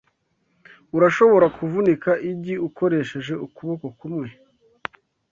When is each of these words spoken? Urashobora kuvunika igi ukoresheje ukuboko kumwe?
Urashobora 0.97 1.47
kuvunika 1.57 2.11
igi 2.31 2.55
ukoresheje 2.67 3.33
ukuboko 3.45 3.85
kumwe? 3.99 4.27